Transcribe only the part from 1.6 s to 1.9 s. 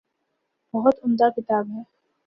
ہے۔